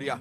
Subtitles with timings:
[0.00, 0.18] glória.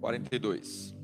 [0.00, 0.95] Quarenta e dois.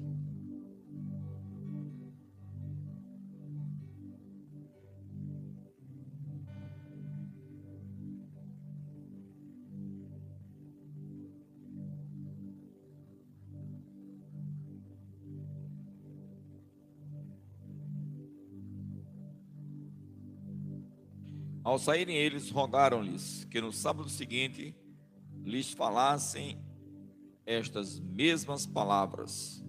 [21.73, 24.77] Ao saírem eles, rogaram-lhes que no sábado seguinte
[25.43, 26.63] lhes falassem
[27.47, 29.65] estas mesmas palavras.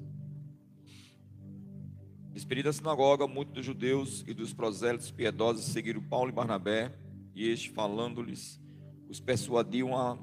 [2.33, 6.93] Despedida a sinagoga, muitos dos judeus e dos prosélitos piedosos seguiram Paulo e Barnabé,
[7.33, 8.59] e este, falando-lhes,
[9.07, 10.17] os persuadiam a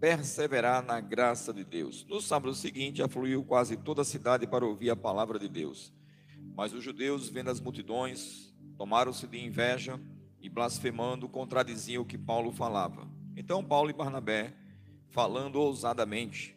[0.00, 2.06] perseverar na graça de Deus.
[2.08, 5.92] No sábado seguinte, afluiu quase toda a cidade para ouvir a palavra de Deus.
[6.54, 10.00] Mas os judeus, vendo as multidões, tomaram-se de inveja
[10.46, 13.08] e blasfemando contradiziam o que Paulo falava.
[13.36, 14.54] Então Paulo e Barnabé,
[15.08, 16.54] falando ousadamente,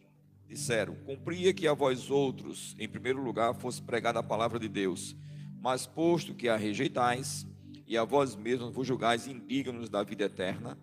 [0.47, 5.15] disseram: Cumpria que a vós outros, em primeiro lugar, fosse pregada a palavra de Deus,
[5.59, 7.47] mas posto que a rejeitais
[7.87, 10.77] e a vós mesmos vos julgais indignos da vida eterna,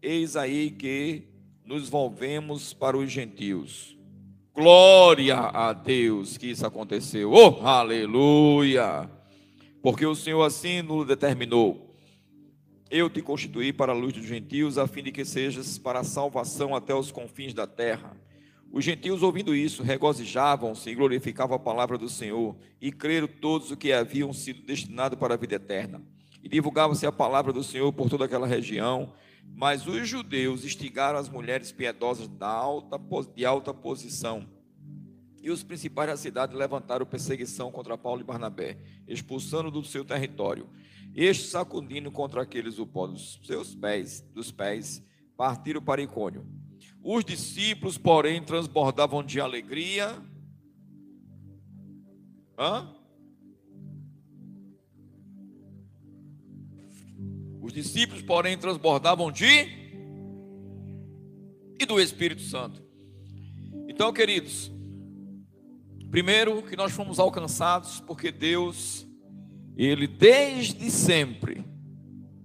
[0.00, 1.28] eis aí que
[1.62, 3.98] nos volvemos para os gentios.
[4.54, 7.30] Glória a Deus que isso aconteceu.
[7.30, 9.10] Oh, aleluia!
[9.82, 11.89] Porque o Senhor assim nos determinou
[12.90, 16.04] eu te constituí para a luz dos gentios, a fim de que sejas para a
[16.04, 18.16] salvação até os confins da terra.
[18.72, 23.76] Os gentios, ouvindo isso, regozijavam-se e glorificavam a palavra do Senhor, e creram todos o
[23.76, 26.02] que haviam sido destinados para a vida eterna.
[26.42, 29.12] E divulgava-se a palavra do Senhor por toda aquela região.
[29.54, 32.98] Mas os judeus instigaram as mulheres piedosas da alta,
[33.34, 34.46] de alta posição.
[35.42, 38.78] E os principais da cidade levantaram perseguição contra Paulo e Barnabé,
[39.08, 40.68] expulsando do seu território.
[41.14, 45.02] Este sacudindo contra aqueles o pó dos seus pés, dos pés,
[45.36, 46.46] partiram para Icônio.
[47.02, 50.22] Os discípulos, porém, transbordavam de alegria.
[52.58, 52.94] Hã?
[57.60, 59.80] Os discípulos, porém, transbordavam de
[61.78, 62.84] e do Espírito Santo.
[63.88, 64.70] Então, queridos,
[66.10, 69.06] primeiro que nós fomos alcançados porque Deus
[69.86, 71.64] ele desde sempre,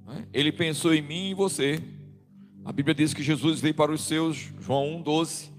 [0.05, 1.81] né, ele pensou em mim e em você.
[2.63, 5.49] A Bíblia diz que Jesus veio para os seus, João 1,12.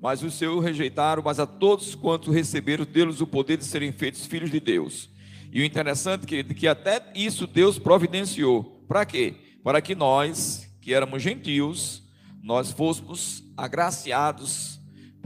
[0.00, 4.26] Mas os seus rejeitaram, mas a todos quantos receberam deles o poder de serem feitos
[4.26, 5.10] filhos de Deus.
[5.52, 8.84] E o interessante, querido, que até isso Deus providenciou.
[8.86, 9.34] Para quê?
[9.62, 12.02] Para que nós, que éramos gentios,
[12.42, 14.75] nós fôssemos agraciados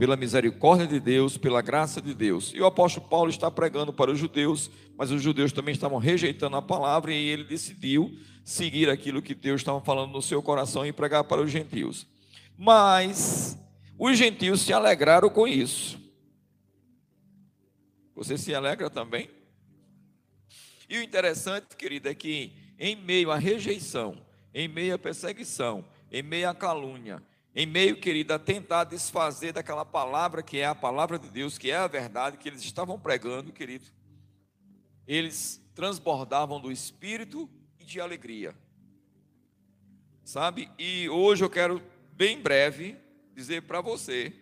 [0.01, 2.51] pela misericórdia de Deus, pela graça de Deus.
[2.55, 4.67] E o apóstolo Paulo está pregando para os judeus,
[4.97, 9.61] mas os judeus também estavam rejeitando a palavra e ele decidiu seguir aquilo que Deus
[9.61, 12.07] estava falando no seu coração e pregar para os gentios.
[12.57, 13.55] Mas
[13.95, 15.99] os gentios se alegraram com isso.
[18.15, 19.29] Você se alegra também?
[20.89, 24.17] E o interessante, querido, é que em meio à rejeição,
[24.51, 27.21] em meio à perseguição, em meio à calúnia,
[27.53, 31.69] em meio, querida, a tentar desfazer daquela palavra que é a palavra de Deus, que
[31.69, 33.85] é a verdade que eles estavam pregando, querido.
[35.05, 38.55] Eles transbordavam do espírito e de alegria.
[40.23, 40.69] Sabe?
[40.79, 41.81] E hoje eu quero,
[42.13, 42.95] bem breve,
[43.33, 44.33] dizer para você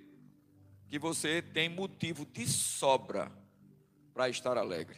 [0.87, 3.31] que você tem motivo de sobra
[4.13, 4.97] para estar alegre.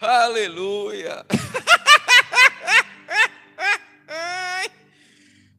[0.00, 1.26] Aleluia!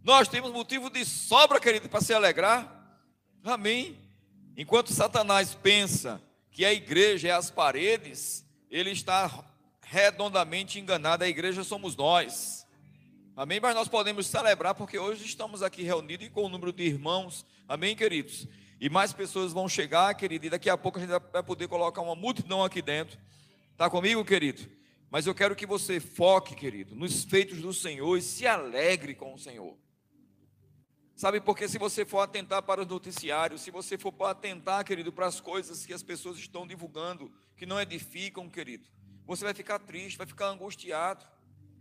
[0.02, 2.96] Nós temos motivo de sobra, querido, para se alegrar.
[3.44, 3.98] Amém.
[4.56, 6.22] Enquanto Satanás pensa
[6.52, 9.44] que a igreja é as paredes, ele está
[9.82, 11.26] redondamente enganado.
[11.26, 12.66] A igreja somos nós.
[13.36, 13.60] Amém?
[13.60, 17.46] Mas nós podemos celebrar porque hoje estamos aqui reunidos e com o número de irmãos.
[17.68, 18.48] Amém, queridos?
[18.80, 22.02] E mais pessoas vão chegar, querido, e daqui a pouco a gente vai poder colocar
[22.02, 23.20] uma multidão aqui dentro.
[23.80, 24.70] Está comigo, querido?
[25.10, 29.34] Mas eu quero que você foque, querido, nos feitos do Senhor e se alegre com
[29.34, 29.78] o Senhor.
[31.16, 35.28] Sabe, porque se você for atentar para os noticiários, se você for atentar, querido, para
[35.28, 38.86] as coisas que as pessoas estão divulgando, que não edificam, querido,
[39.26, 41.26] você vai ficar triste, vai ficar angustiado,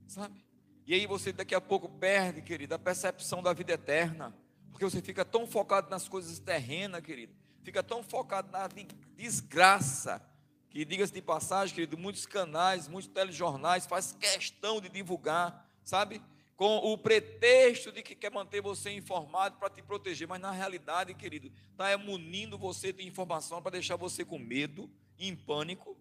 [0.07, 0.47] sabe?
[0.87, 4.33] E aí você daqui a pouco perde, querido, a percepção da vida eterna,
[4.71, 7.35] porque você fica tão focado nas coisas terrenas, querido,
[7.65, 8.69] fica tão focado na
[9.17, 10.25] desgraça,
[10.71, 16.23] que diga-se de passagem, querido, muitos canais, muitos telejornais faz questão de divulgar, sabe?
[16.57, 21.15] Com o pretexto de que quer manter você informado para te proteger, mas na realidade,
[21.15, 25.97] querido, está munindo você de informação para deixar você com medo, em pânico.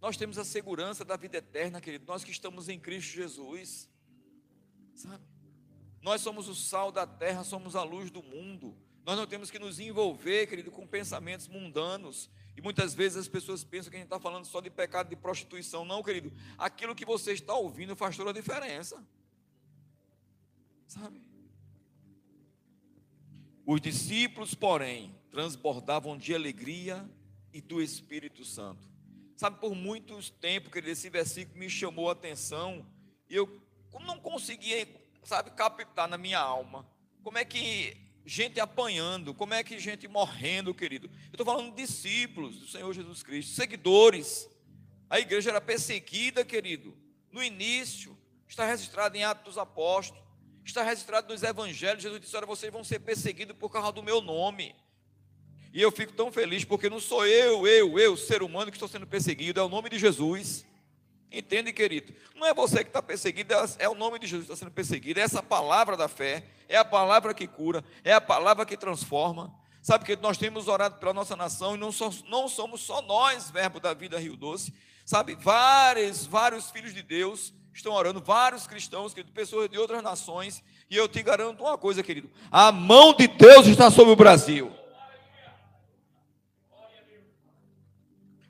[0.00, 3.88] Nós temos a segurança da vida eterna, querido, nós que estamos em Cristo Jesus,
[4.94, 5.24] sabe?
[6.02, 8.76] Nós somos o sal da terra, somos a luz do mundo.
[9.04, 12.28] Nós não temos que nos envolver, querido, com pensamentos mundanos.
[12.56, 15.16] E muitas vezes as pessoas pensam que a gente está falando só de pecado de
[15.16, 15.84] prostituição.
[15.84, 16.32] Não, querido.
[16.58, 19.02] Aquilo que você está ouvindo faz toda a diferença.
[20.86, 21.22] Sabe?
[23.64, 27.08] Os discípulos, porém, transbordavam de alegria
[27.52, 28.86] e do Espírito Santo.
[29.36, 32.86] Sabe, por muitos tempos, querido, esse versículo me chamou a atenção.
[33.30, 33.62] E eu
[34.04, 34.86] não conseguia,
[35.24, 36.86] sabe, captar na minha alma.
[37.22, 41.08] Como é que gente apanhando, como é que gente morrendo, querido?
[41.26, 44.48] Eu estou falando de discípulos do Senhor Jesus Cristo, seguidores.
[45.10, 46.96] A igreja era perseguida, querido,
[47.30, 48.16] no início,
[48.48, 50.22] está registrado em Atos dos Apóstolos,
[50.64, 52.02] está registrado nos Evangelhos.
[52.02, 54.74] Jesus disse: Olha, vocês vão ser perseguidos por causa do meu nome.
[55.72, 58.88] E eu fico tão feliz porque não sou eu, eu, eu, ser humano, que estou
[58.88, 60.66] sendo perseguido, é o nome de Jesus.
[61.32, 62.12] Entende, querido?
[62.34, 65.18] Não é você que está perseguido, é o nome de Jesus que está sendo perseguido.
[65.18, 69.54] É essa palavra da fé, é a palavra que cura, é a palavra que transforma.
[69.80, 71.90] Sabe que nós temos orado pela nossa nação e não,
[72.28, 74.72] não somos só nós, verbo da vida Rio Doce.
[75.04, 80.62] Sabe, vários, vários filhos de Deus estão orando, vários cristãos, querido, pessoas de outras nações.
[80.90, 84.70] E eu te garanto uma coisa, querido: a mão de Deus está sobre o Brasil.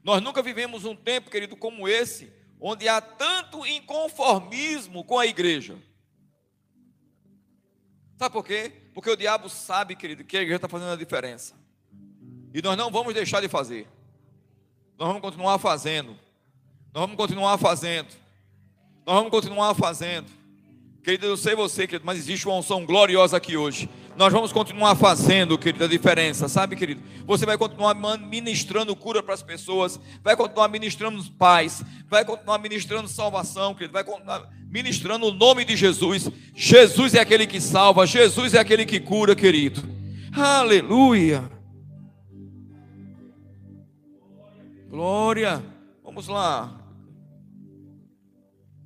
[0.03, 5.77] Nós nunca vivemos um tempo, querido, como esse onde há tanto inconformismo com a igreja.
[8.17, 8.71] Sabe por quê?
[8.95, 11.55] Porque o diabo sabe, querido, que a igreja está fazendo a diferença.
[12.55, 13.89] E nós não vamos deixar de fazer.
[14.97, 16.11] Nós vamos continuar fazendo.
[16.95, 18.09] Nós vamos continuar fazendo.
[19.05, 20.31] Nós vamos continuar fazendo.
[21.03, 23.91] Querido, eu sei você, querido, mas existe uma unção gloriosa aqui hoje.
[24.15, 27.03] Nós vamos continuar fazendo, querido, a diferença, sabe, querido?
[27.25, 33.09] Você vai continuar ministrando cura para as pessoas, vai continuar ministrando paz, vai continuar ministrando
[33.09, 36.31] salvação, querido, vai continuar ministrando o nome de Jesus.
[36.55, 39.83] Jesus é aquele que salva, Jesus é aquele que cura, querido.
[40.33, 41.51] Aleluia.
[44.91, 45.65] Glória.
[46.05, 46.79] Vamos lá.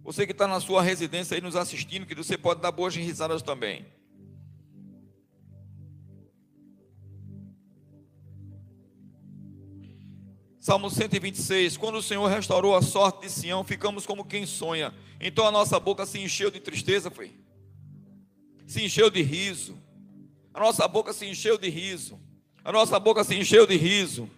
[0.05, 3.43] Você que está na sua residência aí nos assistindo, que você pode dar boas risadas
[3.43, 3.84] também.
[10.66, 14.92] Salmo 126, quando o Senhor restaurou a sorte de Sião, ficamos como quem sonha.
[15.20, 17.30] Então a nossa boca se encheu de tristeza, foi.
[18.66, 19.78] Se encheu de riso.
[20.52, 22.18] A nossa boca se encheu de riso.
[22.64, 24.28] A nossa boca se encheu de riso.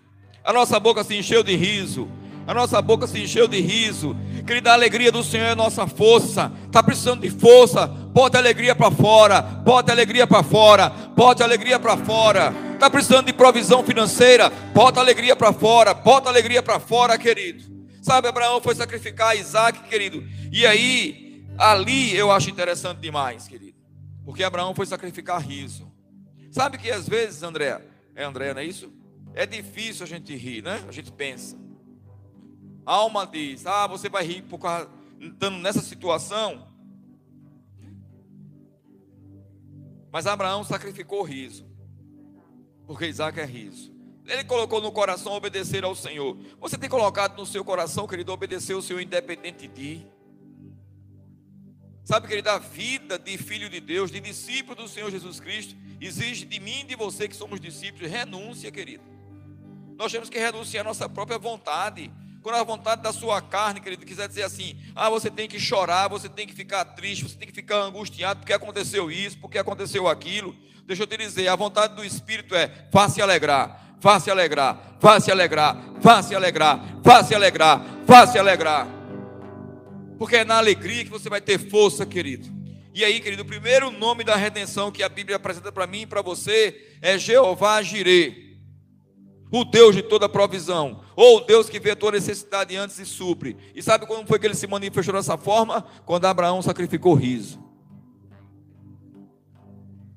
[0.44, 2.06] A nossa boca se encheu de riso
[2.48, 4.16] a nossa boca se encheu de riso.
[4.46, 6.50] Querida, a alegria do Senhor é nossa força.
[6.64, 7.86] Está precisando de força?
[8.18, 9.40] Bota alegria para fora.
[9.40, 10.88] Bota alegria para fora.
[10.88, 12.52] Bota alegria para fora.
[12.74, 14.50] Está precisando de provisão financeira?
[14.74, 15.94] Bota alegria para fora.
[15.94, 17.62] Bota alegria para fora, querido.
[18.02, 20.26] Sabe, Abraão foi sacrificar Isaac, querido.
[20.50, 23.78] E aí, ali eu acho interessante demais, querido.
[24.24, 25.88] Porque Abraão foi sacrificar riso.
[26.50, 27.80] Sabe que às vezes, André,
[28.16, 28.92] é André, não é isso?
[29.32, 30.84] É difícil a gente rir, né?
[30.88, 31.56] A gente pensa.
[32.84, 34.88] A alma diz: Ah, você vai rir por causa,
[35.20, 36.67] estando nessa situação.
[40.10, 41.66] Mas Abraão sacrificou riso,
[42.86, 43.92] porque Isaac é riso.
[44.26, 46.36] Ele colocou no coração obedecer ao Senhor.
[46.60, 50.06] Você tem colocado no seu coração, querido, obedecer ao Senhor independente de.
[52.04, 56.44] Sabe, querido, a vida de filho de Deus, de discípulo do Senhor Jesus Cristo, exige
[56.44, 59.04] de mim e de você que somos discípulos renúncia, querido.
[59.96, 62.10] Nós temos que renunciar à nossa própria vontade.
[62.49, 66.09] Quando a vontade da sua carne, querido, quiser dizer assim: ah, você tem que chorar,
[66.09, 70.09] você tem que ficar triste, você tem que ficar angustiado porque aconteceu isso, porque aconteceu
[70.09, 70.57] aquilo.
[70.87, 72.71] Deixa eu te dizer: a vontade do Espírito é:
[73.11, 75.76] se alegrar, se alegrar, se alegrar,
[76.23, 76.81] se alegrar,
[77.26, 78.88] se alegrar, se alegrar.
[80.19, 82.49] Porque é na alegria que você vai ter força, querido.
[82.95, 86.07] E aí, querido, o primeiro nome da redenção que a Bíblia apresenta para mim e
[86.07, 88.48] para você é Jeová Jireh
[89.50, 93.07] o Deus de toda provisão, ou o Deus que vê a tua necessidade antes e
[93.07, 93.57] supre.
[93.75, 95.83] E sabe como foi que ele se manifestou dessa forma?
[96.05, 97.67] Quando Abraão sacrificou riso.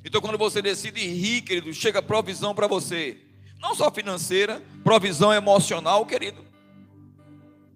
[0.04, 3.18] Então, quando você decide rir, querido, chega provisão para você,
[3.60, 6.44] não só financeira, provisão emocional, querido.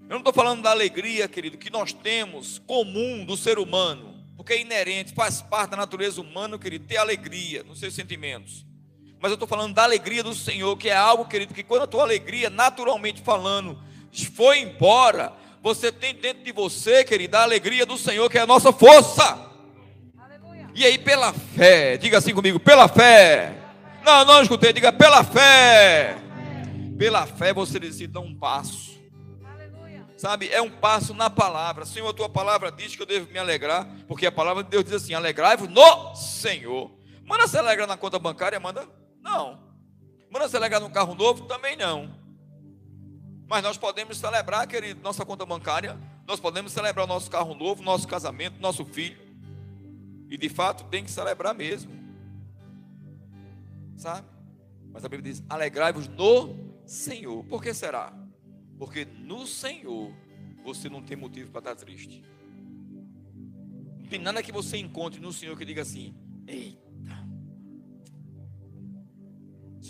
[0.03, 4.53] Eu não estou falando da alegria, querido, que nós temos comum do ser humano, porque
[4.53, 8.65] é inerente, faz parte da natureza humana, querido, ter alegria nos seus sentimentos.
[9.25, 11.87] Mas eu estou falando da alegria do Senhor, que é algo, querido, que quando a
[11.87, 13.75] tua alegria, naturalmente falando,
[14.35, 18.45] foi embora, você tem dentro de você, querido, a alegria do Senhor, que é a
[18.45, 19.49] nossa força.
[20.15, 20.69] Aleluia.
[20.75, 23.57] E aí, pela fé, diga assim comigo, pela fé.
[24.03, 26.17] Não, não escutei, diga pela fé.
[26.95, 29.01] Pela fé você decide dar um passo.
[29.43, 30.05] Aleluia.
[30.15, 31.83] Sabe, é um passo na palavra.
[31.83, 34.83] Senhor, a tua palavra diz que eu devo me alegrar, porque a palavra de Deus
[34.83, 36.91] diz assim: alegrai-vos no Senhor.
[37.25, 38.87] Manda se alegrar na conta bancária, manda?
[39.25, 39.59] Não.
[40.29, 41.45] Manda se alegrar no carro novo?
[41.45, 42.13] Também não.
[43.47, 47.81] Mas nós podemos celebrar, querido, nossa conta bancária, nós podemos celebrar o nosso carro novo,
[47.81, 49.17] nosso casamento, nosso filho.
[50.29, 51.91] E de fato tem que celebrar mesmo.
[53.97, 54.27] Sabe?
[54.91, 56.55] Mas a Bíblia diz: alegrai-vos no
[56.85, 57.43] Senhor.
[57.45, 58.13] Por que será?
[58.77, 60.13] Porque no Senhor
[60.63, 62.23] você não tem motivo para estar triste.
[63.99, 66.15] Não tem nada que você encontre no Senhor que diga assim:
[66.47, 66.84] eita.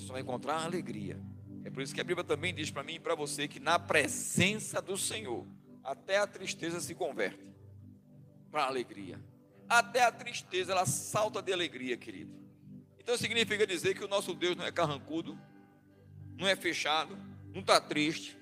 [0.05, 1.19] Só vai encontrar alegria
[1.65, 3.79] é por isso que a Bíblia também diz para mim e para você que na
[3.79, 5.47] presença do Senhor,
[5.83, 7.43] até a tristeza se converte
[8.51, 9.19] para alegria.
[9.67, 12.31] Até a tristeza ela salta de alegria, querido.
[12.99, 15.35] Então significa dizer que o nosso Deus não é carrancudo,
[16.37, 17.17] não é fechado,
[17.51, 18.37] não está triste,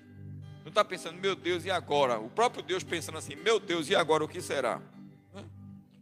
[0.60, 2.20] não está pensando, meu Deus, e agora?
[2.20, 4.82] O próprio Deus pensando assim, meu Deus, e agora o que será?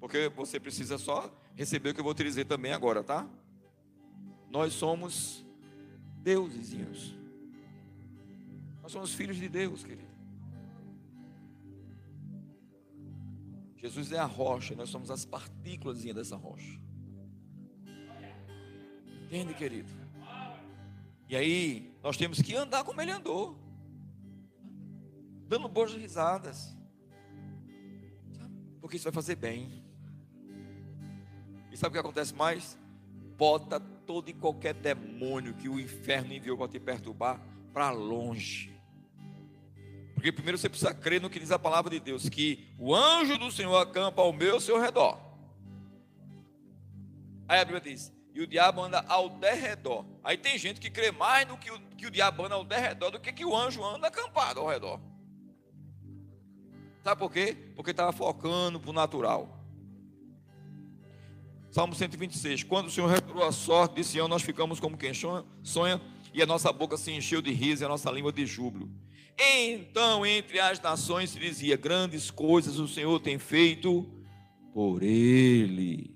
[0.01, 3.29] Porque você precisa só receber o que eu vou te dizer também agora, tá?
[4.51, 5.45] Nós somos
[6.23, 7.15] deusezinhos.
[8.81, 10.13] Nós somos filhos de Deus, querido.
[13.77, 16.81] Jesus é a rocha, nós somos as partículas dessa rocha.
[19.25, 19.91] Entende, querido?
[21.29, 23.59] E aí, nós temos que andar como ele andou,
[25.49, 26.77] dando boas risadas,
[28.81, 29.83] porque isso vai fazer bem.
[31.73, 32.79] E sabe o que acontece mais?
[33.37, 37.41] Bota todo e qualquer demônio que o inferno enviou para te perturbar
[37.73, 38.73] para longe.
[40.15, 43.37] Porque primeiro você precisa crer no que diz a palavra de Deus, que o anjo
[43.39, 45.19] do Senhor acampa ao meu seu redor.
[47.49, 50.05] Aí a Bíblia diz, e o diabo anda ao derredor.
[50.23, 53.11] Aí tem gente que crê mais no que o, que o diabo anda ao derredor
[53.11, 55.01] do que que o anjo anda acampado ao redor.
[57.03, 57.57] Sabe por quê?
[57.75, 59.62] Porque estava focando para o natural.
[61.73, 62.65] Salmo 126.
[62.65, 66.01] Quando o Senhor restaurou a sorte de Sião, nós ficamos como quem sonha,
[66.35, 68.91] e a nossa boca se encheu de riso e a nossa língua de júbilo.
[69.39, 74.07] Então, entre as nações se dizia: Grandes coisas o Senhor tem feito
[74.75, 76.15] por ele.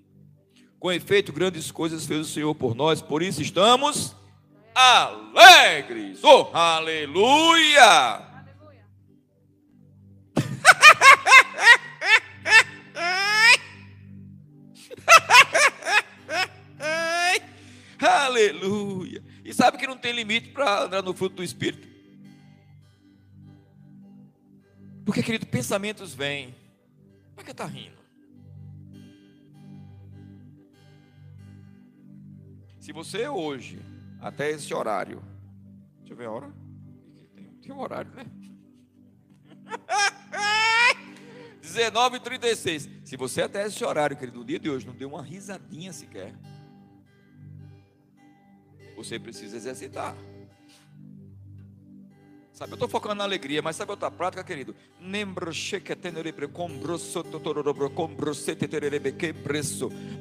[0.79, 4.15] Com efeito, grandes coisas fez o Senhor por nós, por isso estamos
[4.75, 6.23] alegres.
[6.23, 8.36] Oh, aleluia!
[17.99, 19.23] Aleluia.
[19.45, 21.89] E sabe que não tem limite para andar no fruto do Espírito?
[25.05, 26.55] Porque, querido, pensamentos vêm.
[27.35, 27.97] Por que está rindo?
[32.81, 33.81] Se você hoje,
[34.21, 35.23] até esse horário,
[35.99, 36.53] deixa eu ver a hora.
[37.35, 38.27] Tem, tem um horário, né?
[41.63, 42.91] 19h36.
[43.05, 46.35] Se você até esse horário, querido, no dia de hoje, não deu uma risadinha sequer
[48.97, 50.17] você precisa exercitar.
[52.57, 54.75] Sabe, eu estou focando na alegria, mas sabe outra prática, querido?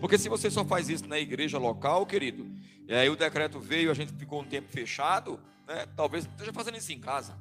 [0.02, 2.46] Porque se você só faz isso na igreja local, querido,
[2.90, 5.88] e aí o decreto veio, a gente ficou um tempo fechado, né?
[5.96, 7.38] talvez esteja fazendo isso em casa.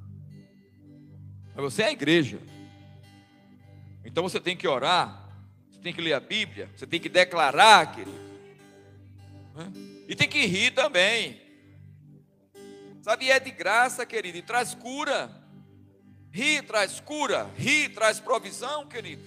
[1.56, 2.38] Mas você é a igreja.
[4.04, 5.28] Então você tem que orar,
[5.72, 8.16] você tem que ler a Bíblia, você tem que declarar, querido.
[9.56, 9.93] Né?
[10.08, 11.40] E tem que rir também.
[13.02, 15.30] Sabe, é de graça, querido, e traz cura.
[16.30, 19.22] Rir traz cura, rir traz provisão, querido.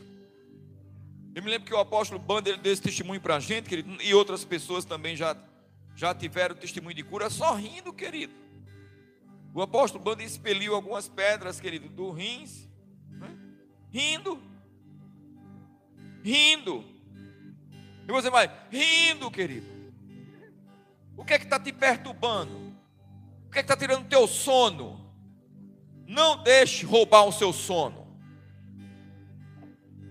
[1.33, 4.13] Eu me lembro que o apóstolo Bander deu esse testemunho para a gente, querido, e
[4.13, 5.37] outras pessoas também já,
[5.95, 8.33] já tiveram testemunho de cura, só rindo, querido.
[9.53, 12.67] O apóstolo Bander expeliu algumas pedras, querido, do rins,
[13.11, 13.29] né?
[13.91, 14.41] rindo,
[16.23, 16.83] rindo.
[18.07, 19.76] E você vai, rindo, querido.
[21.17, 22.71] O que é que está te perturbando?
[23.47, 25.03] O que é que está tirando o teu sono?
[26.05, 28.05] Não deixe roubar o seu sono.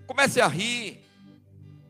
[0.07, 1.07] Comece a rir.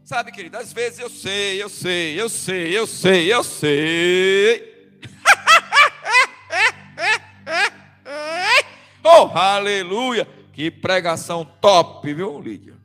[0.05, 4.77] Sabe, querido, às vezes eu sei, eu sei, eu sei, eu sei, eu sei.
[9.03, 10.25] oh, aleluia!
[10.53, 12.77] Que pregação top, viu, Lídia?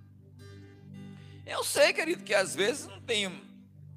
[1.46, 3.32] Eu sei, querido, que às vezes não tem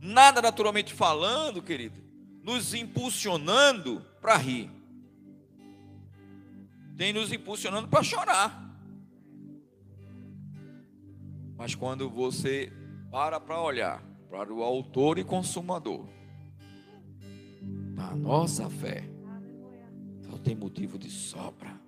[0.00, 2.03] nada naturalmente falando, querido
[2.44, 4.70] nos impulsionando para rir.
[6.94, 8.62] Tem nos impulsionando para chorar.
[11.56, 12.70] Mas quando você
[13.10, 16.06] para para olhar para o autor e consumador
[17.94, 19.04] da nossa fé,
[20.28, 21.80] só tem motivo de sobra.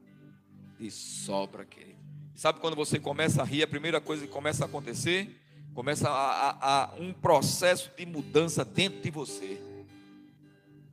[0.78, 1.98] De sobra, querido.
[2.34, 5.42] Sabe quando você começa a rir, a primeira coisa que começa a acontecer?
[5.74, 9.75] Começa a, a, a um processo de mudança dentro de você.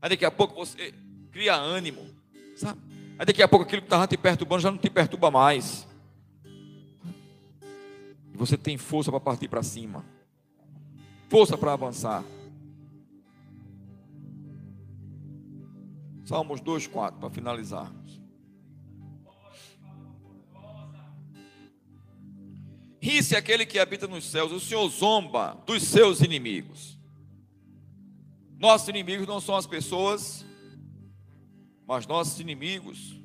[0.04, 0.94] Aí daqui a pouco você
[1.32, 2.06] cria ânimo,
[2.58, 2.82] sabe?
[3.18, 5.88] Aí daqui a pouco aquilo que estava te perturbando já não te perturba mais.
[8.34, 10.04] Você tem força para partir para cima.
[11.30, 12.22] Força para avançar.
[16.26, 18.22] Salmos 2, 4, para finalizarmos.
[23.00, 27.00] Ri-se aquele que habita nos céus, o Senhor zomba dos seus inimigos.
[28.63, 30.46] Nossos inimigos não são as pessoas,
[31.86, 33.20] mas nossos inimigos.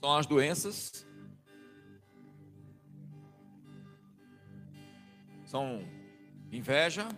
[0.00, 1.04] São as doenças,
[5.56, 5.82] são
[6.52, 7.08] inveja,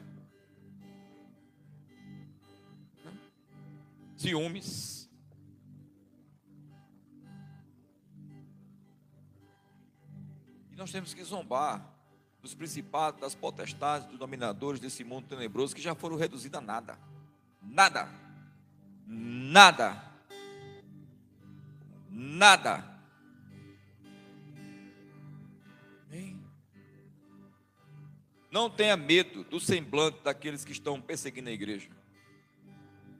[4.16, 5.10] ciúmes,
[10.70, 11.84] e nós temos que zombar
[12.40, 16.96] dos principados, das potestades, dos dominadores desse mundo tenebroso que já foram reduzidos a nada.
[17.60, 18.08] Nada.
[19.04, 20.00] Nada.
[22.08, 22.97] Nada.
[28.50, 31.90] Não tenha medo do semblante daqueles que estão perseguindo a igreja,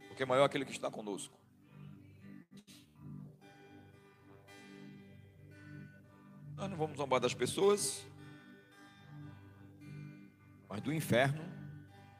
[0.08, 1.36] porque é maior aquele que está conosco.
[6.56, 8.04] Nós não vamos zombar das pessoas,
[10.68, 11.44] mas do inferno,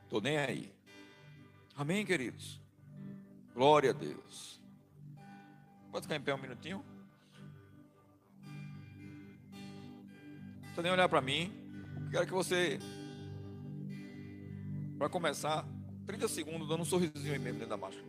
[0.05, 0.73] estou nem aí.
[1.75, 2.61] Amém, queridos?
[3.55, 4.61] Glória a Deus.
[5.91, 6.85] Pode ficar em pé um minutinho?
[9.63, 11.53] Não precisa nem olhar para mim.
[12.11, 12.79] Quero que você
[14.99, 15.65] para começar,
[16.07, 18.05] 30 segundos dando um sorrisinho aí mesmo dentro da máscara.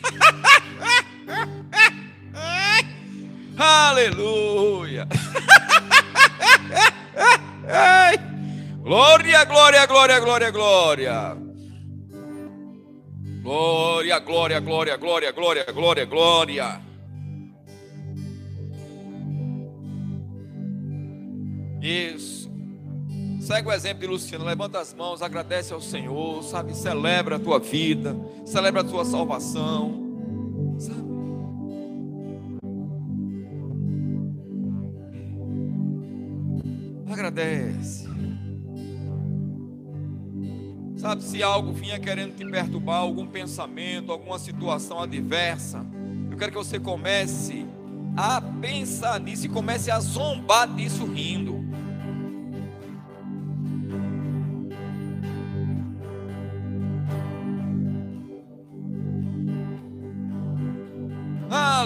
[3.58, 5.08] Aleluia!
[8.82, 11.36] glória, glória, glória, glória, glória.
[13.42, 16.80] Glória, glória, glória, glória, glória, glória, glória.
[21.82, 22.39] Isso.
[23.50, 26.72] Segue o exemplo de Luciano, levanta as mãos, agradece ao Senhor, sabe?
[26.72, 31.10] Celebra a tua vida, celebra a tua salvação, sabe?
[37.10, 38.08] Agradece.
[40.94, 45.84] Sabe, se algo vinha querendo te perturbar, algum pensamento, alguma situação adversa,
[46.30, 47.66] eu quero que você comece
[48.16, 51.69] a pensar nisso e comece a zombar disso rindo.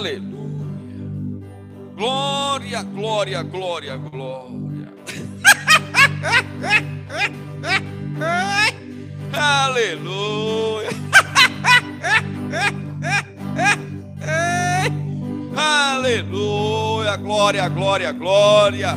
[0.05, 0.35] Aleluia.
[1.95, 4.93] Glória, glória, glória, glória.
[9.33, 10.89] Aleluia.
[15.57, 17.15] Aleluia.
[17.17, 18.95] Glória, glória, glória.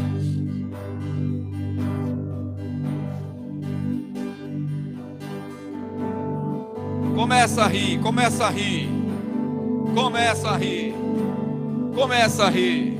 [7.14, 8.97] Começa a rir, começa a rir.
[9.94, 10.94] Começa a rir.
[11.94, 12.98] Começa a rir.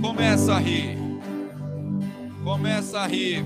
[0.00, 0.98] Começa a rir.
[2.44, 3.44] Começa a rir.